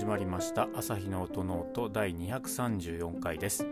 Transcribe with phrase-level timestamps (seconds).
[0.00, 3.66] 始まりました朝日の音ノート第234回です。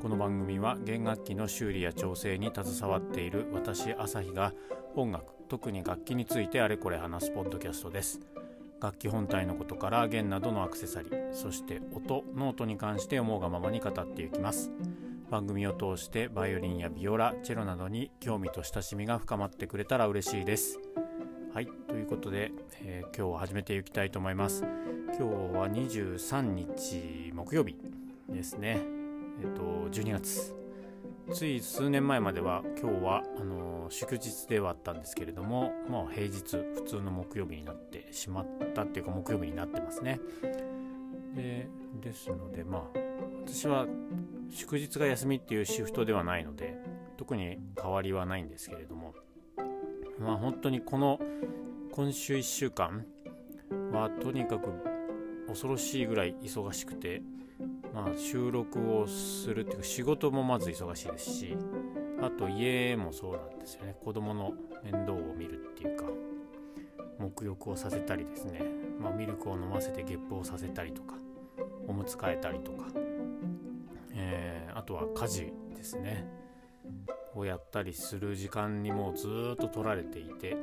[0.00, 4.54] この番組は弦楽器の修理や調整に携わっている私朝日が
[4.96, 8.18] 音楽特に楽器についてあれこれ話すポッドキャストです。
[8.80, 14.70] 楽器本体のことから弦などのアクセサリーそして音ノートに関して思うがままに語っていきます。
[15.30, 20.80] 番組を通してバイオリンやビオラチェロなどに興味と親しみが深まってくれたら嬉しいです。
[21.52, 24.64] はいということで、えー、今日は始めていきたいと思います。
[25.16, 27.76] 今日は23日木曜日
[28.28, 28.80] ですね。
[29.40, 30.56] えっ、と12月。
[31.32, 40.18] つい数年前までは今日はあの祝日ではあったんですけれどもまあ平日普通の木曜日になってしまったっていうか木曜日になってますね。
[41.36, 41.68] で
[42.02, 42.82] ですのでまあ
[43.46, 43.86] 私は
[44.50, 46.76] 祝日が休みっていうシフトではないので
[47.16, 49.14] 特に変わりはないんですけれども
[50.18, 51.20] まあ本当にこの
[51.92, 53.06] 今週1週間
[53.92, 54.93] はとにかく
[55.48, 57.22] 恐ろしいぐらい忙しくて
[57.92, 61.56] まあ収録をするっていうか仕事もまず忙しいですし
[62.20, 63.96] あと家もそうなんですよね。
[64.02, 66.04] 子供の面倒を見るっていうか
[67.18, 68.62] 沐浴をさせたりですね、
[69.00, 71.14] まあ、ミルクを飲ませてゲップをさせたりとか
[71.86, 72.86] おむつ替えたりとか
[74.16, 76.26] えー、あとは家事ですね。
[77.34, 80.56] をやったりする時間にもうずっと取られていて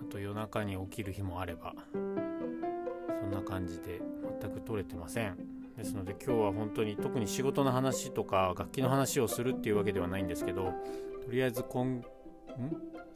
[0.00, 4.00] あと夜中に起きる日もあればそんな感じで
[4.40, 5.36] 全く取れてません。
[5.76, 10.72] ですので今日は本当に特に仕事の話とか楽器の話をするっていうわけではないんですけど
[11.26, 12.02] とりあえず今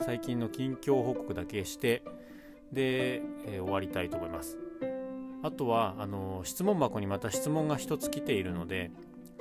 [0.03, 2.03] 最近の近況報告だけして
[2.71, 4.59] で、えー、終わりたいと思います。
[5.43, 8.91] あとはあの質問箱にまた質問が1つ来ているので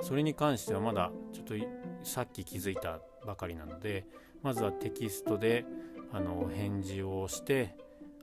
[0.00, 1.54] それに関してはまだちょっと
[2.02, 4.06] さっき気づいたばかりなので
[4.42, 5.66] まずはテキストで
[6.10, 7.76] あの返事をして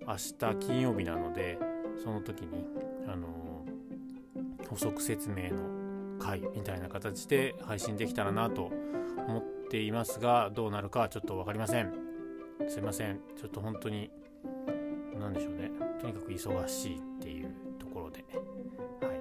[0.08, 1.60] 明日金曜日なので
[2.04, 2.66] その時に
[3.08, 3.28] あの
[4.70, 8.72] 補足説明の回みたいな形で配信できたらなと
[9.28, 11.94] 思っていますがどうなるかはちょっと分かりません。
[12.68, 13.20] すいません。
[13.38, 14.10] ちょっと本当に
[15.20, 15.72] 何でしょうね。
[16.00, 18.26] とにかく忙しいっていうところで。
[19.02, 19.20] はい。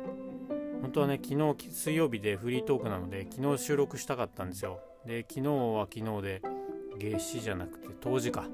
[0.83, 4.81] 本当はね、昨日水曜日でフリートークなので、昨日収録したかったんですよ。
[5.07, 6.43] で、昨日は昨日で、
[6.99, 8.47] 夏至じゃなくて冬至か。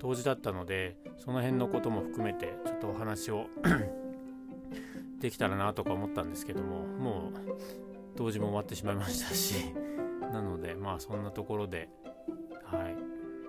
[0.00, 3.46] 冬至だったので、その辺のことも含めて、ちょっとお話を
[5.20, 7.32] できたらなとか思ったんですけども、もう、
[8.16, 9.72] 冬至も終わってしまいましたし、
[10.32, 11.88] なので、まあそんなところで、
[12.64, 12.94] はい。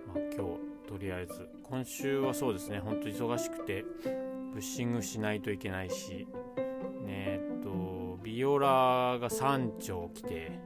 [0.07, 3.83] まあ、今日、とりあえず、今週はそうですね、ほんと忙しくて、
[4.53, 6.27] ブッシングしないといけないし、
[7.05, 7.51] ね
[8.23, 10.59] ビオラが3丁来て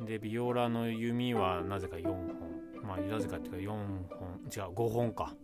[0.00, 2.26] でビオラの弓はなぜか4本。
[2.82, 3.76] まあなぜかっていうか4
[4.18, 5.34] 本違う5本か。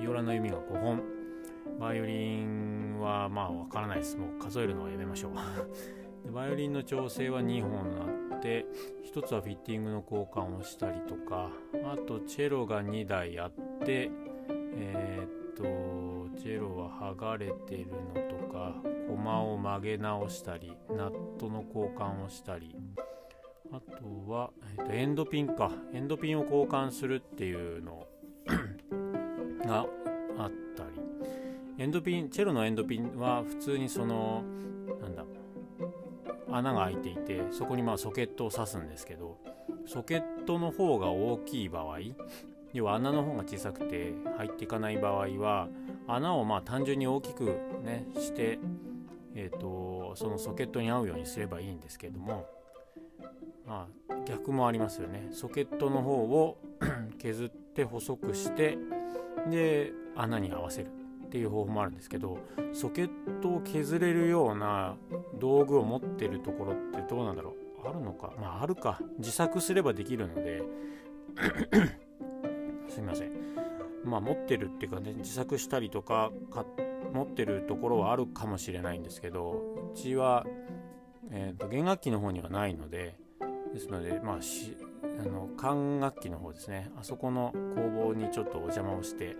[0.00, 1.02] ビオラの弓が5本。
[1.78, 4.16] バイオリンはまあわからないです。
[4.16, 5.32] もう数えるのはやめましょう。
[6.24, 8.66] でバイオリンの調整は2本あって
[9.14, 11.50] 1つはフィッティングの交換をしたりとか
[11.84, 13.50] あとチェロが2台あっ
[13.84, 14.10] て
[14.50, 18.74] えー、っとチェロは剥がれてるのとか
[19.08, 22.74] 駒を曲げ直したりナットの交換をしたり
[23.70, 25.70] あとは、えー、とエンドピンか。
[25.92, 28.06] エンドピンを交換するっていうの
[29.66, 29.86] が
[30.38, 30.97] あったり。
[31.78, 34.42] エンドピンチェロのエンドピンは普通にその
[35.00, 35.24] なんだ
[36.50, 39.38] 穴が開いていてそこにまあソケットを挿すんですけど
[39.86, 41.98] ソケットの方が大きい場合
[42.72, 45.68] 要は穴の方が小さくて入っていかない場合は
[46.06, 47.44] 穴をまあ単純に大きく
[47.84, 48.58] ねして
[49.40, 52.44] えーと、そのソケットに合うようにすればいいんですけども、
[53.64, 55.28] まあ、逆もありますよね。
[55.30, 56.58] ソケットの方を
[57.18, 58.76] 削って細くして
[59.48, 60.90] で穴に合わせる。
[61.28, 62.38] っていう方法もあるんですけど
[62.72, 64.96] ソケットを削れるような
[65.38, 67.88] 道具を持ってるところってどうなんだろう？
[67.88, 68.32] あるのか？
[68.40, 68.98] まああるか。
[69.18, 70.62] 自作すればできるので。
[72.88, 73.30] すいません。
[74.04, 79.52] まあ持ってるっていうかね自作したりとか買って持ってるところはあるかもしれないんですけど
[79.92, 80.46] うちは、
[81.30, 83.16] えーと、弦楽器の方にはないので
[83.72, 86.90] ですのでまあしあの管楽器の方ですね。
[86.96, 89.36] あそこの工房にちょっとお邪魔をして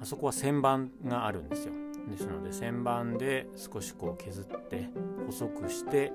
[0.00, 1.74] あそこは旋盤があるんですよ。
[2.08, 4.88] ですので旋盤で少しこう削って
[5.26, 6.12] 細くして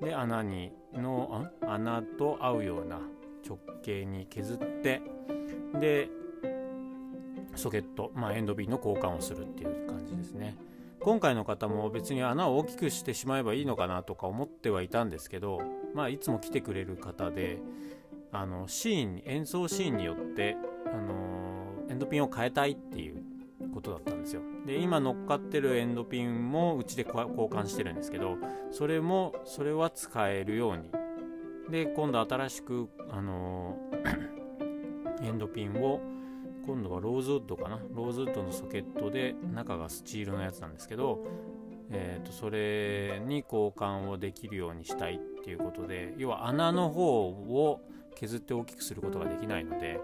[0.00, 3.00] で穴にの穴と合うような
[3.46, 5.02] 直径に削って
[5.80, 6.10] で
[7.54, 10.56] ソケット、まあ、エンドビンの交換をするっていう感じですね。
[11.00, 15.60] 今回の方も別に穴を大きくしてしまえばいいのかなとか思ってはいたんですけど、
[15.94, 17.58] まあ、いつも来てくれる方で
[18.32, 20.56] あのシーン演奏シーンによって、
[20.86, 23.22] あのエンドピンを変えたいっていう
[23.72, 24.42] ことだったんですよ。
[24.66, 28.36] で今乗っかってるエンドピンもうちで交換してるんですけど
[28.70, 30.90] それもそれは使えるように。
[31.70, 36.00] で今度新しくあのー、 エンドピンを
[36.66, 37.80] 今度はローズウッドかな？
[37.94, 41.24] ローズウッドのソケットで中がスチールのやつなんですけど、
[41.90, 47.80] えー、とそれに交換をできるようにしたいっていうことで要は穴の方を
[48.14, 50.00] 削って大きくすることができないので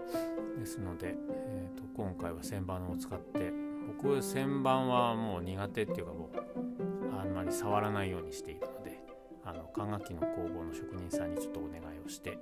[0.61, 3.51] ですので、えー、と今回は旋盤を使って
[3.97, 8.99] 僕旋盤はもう苦手っていうかもうあんまり触らないようにしているので
[9.43, 12.37] あの管楽器の工房の職人さんにちょっとお願いをして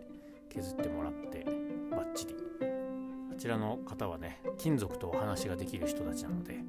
[0.49, 1.45] 削ってもらって
[1.91, 2.33] バッチリ。
[2.33, 2.39] こ
[3.41, 6.59] ちらの方はね金属とお話ができる人たちなので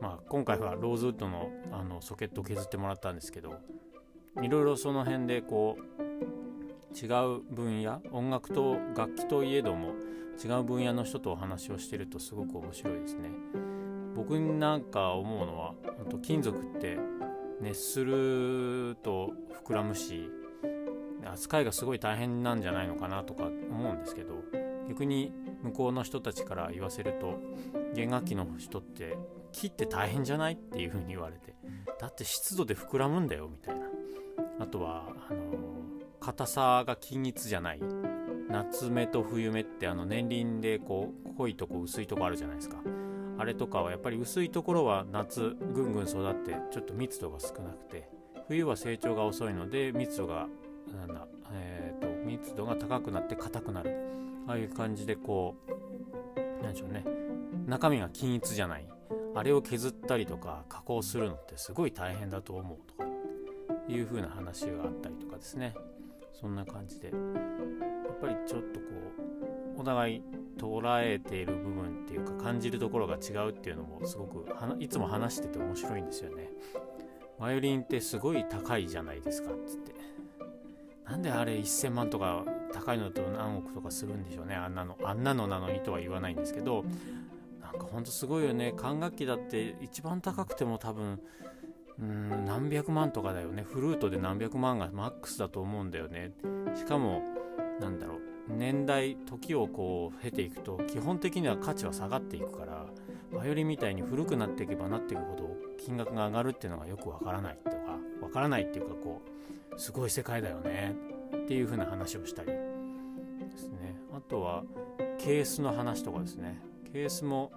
[0.00, 3.60] まあ今回はローズウッドのあのソケットを削ってもらったんですけど
[4.40, 5.84] いろいろその辺でこう
[6.94, 9.92] 違う分野音楽と楽器といえども
[10.42, 13.30] 違う分野の人とお話をしてるとすごく面白いですね。
[14.16, 15.74] 僕なんか思うのは
[16.22, 16.98] 金属って
[17.60, 19.32] 熱すると
[19.64, 20.30] 膨らむし
[21.24, 24.34] 扱いがすごい大変なんじゃないのかなとか思うんですけど
[24.88, 25.32] 逆に
[25.62, 27.38] 向こうの人たちから言わせると
[27.94, 29.16] 弦楽器の人って
[29.52, 31.54] 木って大変じゃないっていう風に言われて
[32.00, 33.86] だって湿度で膨らむんだよみたいな。
[34.58, 35.79] あとはあの
[36.20, 37.80] 硬さが均一じゃない。
[38.48, 42.76] 夏目と冬目ってあの年輪でこう濃いとこ薄いとこあるじゃないですか。
[43.38, 48.10] あれとかはやっぱり薄いところは夏ぐんぐん育ってちょっと密度が少なくて
[48.48, 50.46] 冬は成長が遅いので密度が
[50.94, 53.96] なんだ、えーと、密度が高くなって硬くなる。
[54.46, 57.04] ああいう感じでこうなんでしょうね。
[57.66, 58.86] 中身が均一じゃない。
[59.34, 63.08] あれを削ったりとか加工するのってすごい大変だと思うとか
[63.88, 65.74] いう風な話があったりとかですね。
[66.32, 67.08] そんな感じで。
[67.08, 68.86] やっぱりちょっとこ
[69.76, 70.22] うお互い
[70.58, 74.46] 捉えている部分っていうか感じるところが違うっていうのもすごく
[74.78, 76.50] いつも話してて面白いんですよね
[77.38, 79.94] バイオリンってすごい高いじゃないですかっつって
[81.06, 82.44] なんであれ1000万とか
[82.74, 86.84] 高いのと何億とかするんでしょうねあんなのあんなのなのにとは言わないんですけど。
[87.72, 88.72] なんかほんとすごいよね。
[88.76, 91.20] 管楽器だって一番高くても多分
[92.00, 93.62] うん何百万とかだよね。
[93.62, 96.32] フルートで何百万がマックスだと思うんだよね。
[96.74, 97.22] しかも
[97.80, 98.20] なんだろう。
[98.48, 102.86] 年代時をこう経ていくと基本的には価値は下がっていくから
[103.32, 107.76] バイオリンみたいに古くなっていけばなっていくほど金額が上がるっていうのがよくわからないとか
[108.20, 109.22] わからないっていうかこ
[109.76, 110.94] うすごい世界だよね。
[111.36, 112.48] っていう風な話をしたり。
[112.48, 113.96] ですね。
[114.12, 114.64] あとは
[115.18, 116.60] ケースの話とかですね。
[116.92, 117.52] ケースも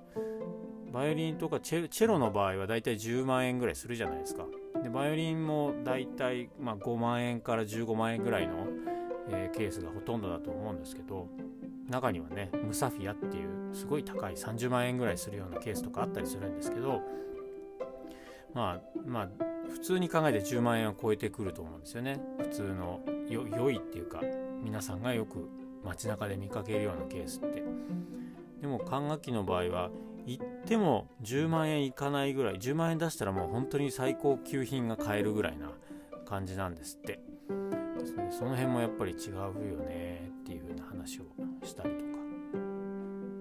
[0.94, 4.46] バイオリンとかチェロの場合はだいたい10万円ぐらいするじゃないですか。
[4.82, 8.68] でバイオリンもだいたいま5万円から15万円ぐらいの
[9.30, 11.28] えー、ケースがほとんどだと思うんですけど
[11.90, 17.02] 中にはねムサフィアっていうすごい高い30万円ぐらいするようなケースとかあったりするんですけど
[18.54, 19.30] まあまあ
[19.70, 22.20] 普通に考えて10万円を超えてくると思うんですよね。
[22.38, 23.00] 普通の
[23.30, 24.22] 良いっていうか
[24.62, 25.50] 皆さんがよく
[25.84, 27.64] 街中で見かけるようなケースって。
[28.62, 29.90] でも管楽器の場合は
[30.26, 35.72] 行っても10万円いかないぐらい10万円出したらもう本当に最高級品が買えるぐらいな
[36.26, 37.20] 感じなんですって。
[38.00, 38.28] ですね。
[38.32, 39.52] その辺もやっぱり違うよ
[39.86, 41.24] ねっていう風な話を
[41.64, 42.12] したりとか。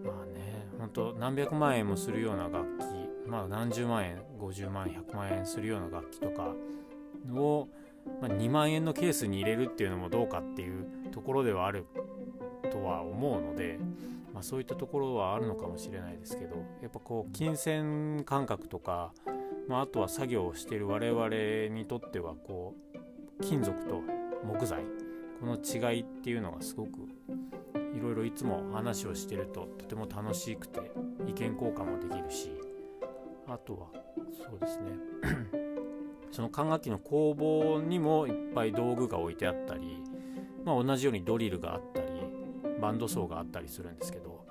[0.04, 2.82] まあねほんと何百万円もするような楽器
[3.26, 6.54] まあ何十万円50万100万円するような楽器とか
[7.32, 7.68] を、
[8.20, 11.86] まあ、2万円のケースに入れるっていうのもどうかっていうところではある
[12.70, 13.78] とは思うので、
[14.32, 19.12] まあ、そういったところはあるのかもしれないですけどやっぱこう金銭感覚とか、
[19.68, 24.00] まあ、あとは作業をしている我々にとってはこう金属と
[24.44, 24.82] 木材
[25.40, 27.00] この違いっていうのがすごく
[27.94, 30.80] いろいろいつも話をしてるととても楽しくて
[31.26, 32.52] 意見交換もできるし
[33.46, 34.92] あとはそうですね。
[36.32, 40.02] その管楽器の工房にもいっぱい道具が置いてあったり、
[40.64, 42.01] まあ、同じようにドリルがあったり
[42.82, 44.44] バンドソーがあったりするんですけど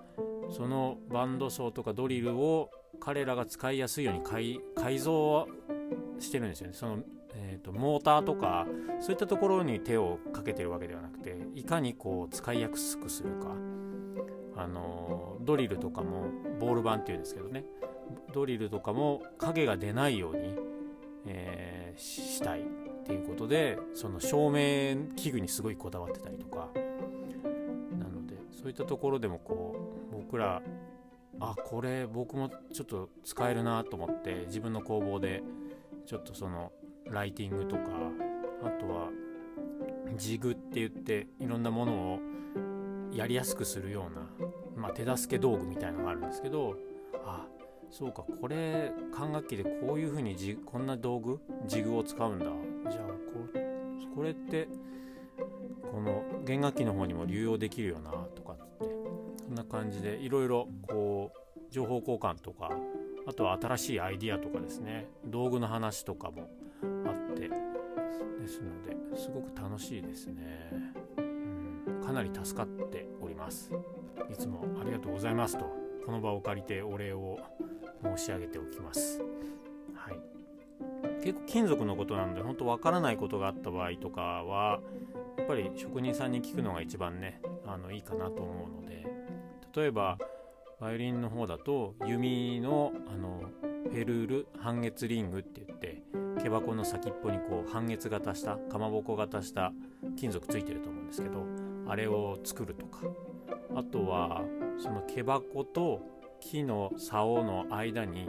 [0.50, 2.72] そのバンドソーとかドリルを
[3.02, 5.48] 彼らが使いやすいように改造
[6.20, 6.74] してるんですよね。
[6.74, 7.00] その
[7.34, 8.68] えーと、モーターとか
[9.00, 13.56] そういったところに手をかけてるわけではなくていかにこう使いやすくするか。
[14.58, 16.26] あのドリルとかも
[16.60, 17.64] ボール板っていうんですけどね。
[18.34, 20.56] ドリルとかも影が出ないように、
[21.26, 22.64] えー、したいっ
[23.06, 26.70] ていうことでその照明器具にすごいこだわってたりとか。
[28.62, 29.76] そういったところでもこ
[30.12, 30.62] う僕ら
[31.40, 35.44] あこれ僕もちょっと使えるなと思って自分の工房で
[36.06, 36.72] ちょっとその
[37.06, 37.84] ライティングとか
[38.64, 39.10] あとは
[40.16, 42.20] ジグって言っていろんなものを
[43.12, 46.76] やりやすくするような、まあ、手助け道具みたいのがあるんですけど
[47.26, 47.46] あ
[47.90, 52.46] そうかこれ管楽器でこういう風にじこんな道具ジグを使うんだ。
[52.90, 53.22] じゃあ
[54.16, 54.68] これって
[55.92, 58.41] この弦楽器の方にも流用できるよなと。
[59.52, 62.72] そんな感じでいろいろこう情報交換とか
[63.28, 65.10] あとは新しいアイディアとかですね。
[65.26, 66.50] 道具の話とかも
[67.06, 68.82] あってですの
[69.12, 70.72] ですごく楽しいですね、
[71.18, 73.74] うん、かなり助かっております。
[74.32, 75.66] いつもありがとうございますと
[76.06, 77.38] この場を借りてお礼を
[78.02, 79.22] 申し上げておきます。
[79.94, 80.20] はい。
[81.26, 84.80] 結構金属のことなので本当わからないことがあった場合とかは
[85.38, 88.92] やっぱり職人さんに聞くのが一番ねあのいいかなと思うので
[89.76, 90.18] 例えば
[90.80, 93.44] バイオリンの方だと弓のあの
[93.92, 96.02] フェルール半月リングって言って
[96.42, 99.74] 毛箱の先っぽにこう半月型したかまぼこ型した
[100.18, 101.46] 金属ついてると思うんですけど
[101.88, 103.02] あれを作るとか。
[103.76, 104.44] あとは
[104.78, 106.02] その毛箱と
[106.40, 108.26] 木の竿の間に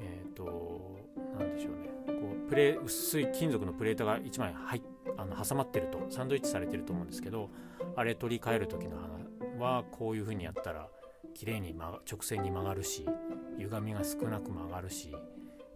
[0.00, 1.00] えっ、ー、と
[1.38, 2.20] 何でしょうね。
[2.20, 4.82] こうプレ薄い金属のプレートが1枚入
[5.16, 7.48] あの挟まってるとサンドイッチされてると思うんですけど
[7.94, 9.16] あれ取り替える時の花
[9.58, 10.88] はこういう風にやったら
[11.34, 13.06] 綺麗に直線に曲がるし
[13.58, 15.14] 歪みが少なく曲がるし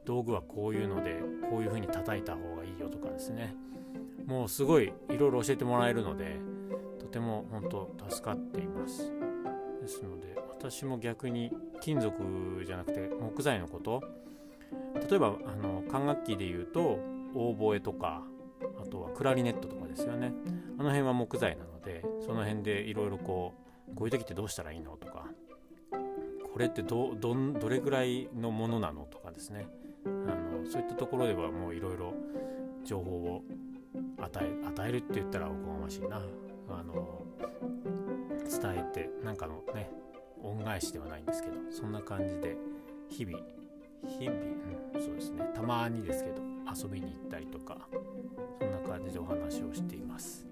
[0.04, 1.20] 道具はこういうので
[1.50, 3.54] こういう風に叩いた方がいいよとかですね。
[4.26, 6.36] もうすごいいろいろ教えてもらえるので
[6.98, 9.12] とても本当助かっています。
[9.80, 14.02] ですので私も逆に金属じゃなくて木材のこと
[15.08, 16.98] 例えばあの管楽器でいうと
[17.34, 18.22] オーボエとか
[18.82, 20.32] あとはクラリネットとかですよね。
[20.78, 25.26] あの辺は木材なのでその辺でいろいろこうこういう時ってどうしたらいいのとか
[26.52, 29.66] これってどどどれぐらいのものなのとかですね。
[30.04, 32.14] あのそういったところではもういろいろ
[32.84, 33.42] 情報を
[34.18, 36.22] 与え与えるって言ったらおこがましいな。
[36.68, 37.22] あの
[38.48, 39.90] 伝えてなんかのね
[40.42, 42.56] 恩返しではないんですけどそんな感じで
[43.08, 43.38] 日々
[44.06, 44.38] 日々、
[44.94, 45.50] うん、そうですね。
[45.54, 46.42] たまにですけど
[46.74, 47.88] 遊びに行ったりとか
[48.58, 50.46] そんな感じでお話をしています。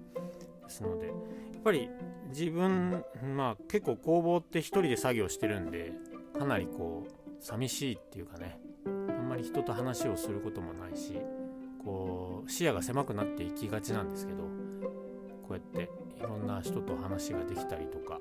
[0.69, 1.15] ですのでやっ
[1.63, 1.89] ぱり
[2.29, 3.03] 自分
[3.35, 5.91] まあ結構工房って一人で作業してるんで
[6.37, 11.19] かなりこう寂しいっていうかねあんまり人と話をすることもないし
[11.83, 14.43] こう視野が狭くなっていきがちなんですけど
[15.47, 18.19] こうやっていろんな人と話ができたりとか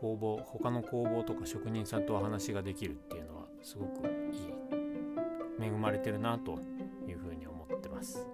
[0.00, 6.58] 工房他の工房とか職人さんとお話ができるっていうのはすごくいい恵まれてるなと
[7.08, 8.26] いうふうに思ってます。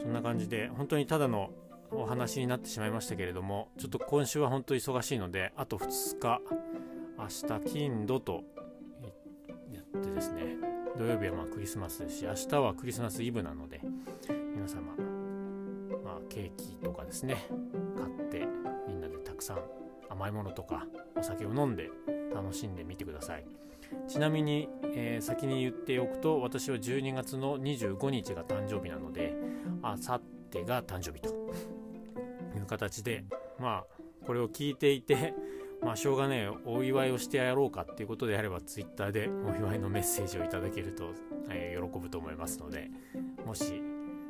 [0.00, 1.50] そんな感じで本当にただの
[1.90, 6.40] お話になってしまいましたけれどもちょっと今週は本当忙しいのであと2日
[7.18, 8.44] 明日金土と
[9.72, 10.56] やってですね
[10.98, 13.80] 土曜日はまあクリスマスですし明日はクリスマスイブなので
[14.54, 14.94] 皆様
[16.04, 17.46] まあケーキとかですね
[17.96, 18.46] 買って
[18.88, 19.58] みんなでたくさん
[20.08, 21.90] 甘いものとかお酒を飲んで
[22.34, 23.44] 楽しんでみてください。
[24.08, 29.34] ちなみに、えー、先に言っておくと私は12月の25日が誕生日なので
[29.82, 31.35] あさってが誕生日と。
[32.66, 33.24] いう形で
[33.58, 35.34] まあこれを聞いていて
[35.80, 41.12] まあしょうがねえお祝いをしてやろうかっていうことであれば Twitter でお祝いのメッセージをいただけると、
[41.50, 42.90] えー、喜ぶと思いますので
[43.44, 43.82] もし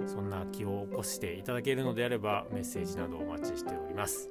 [0.06, 4.30] そんな気を起こしていただけるのであればメッセージなどお待ちしております。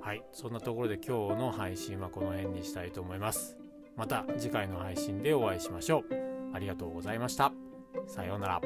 [0.00, 3.56] はいそんなところで今日の配信はこの辺にしたいと思います。
[3.96, 6.54] また次回の配信でお会いしましょう。
[6.54, 7.52] ありがとうございました。
[8.06, 8.60] さようなら。